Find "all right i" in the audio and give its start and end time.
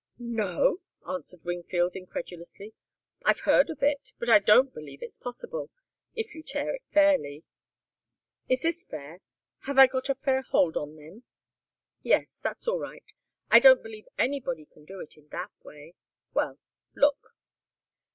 12.67-13.59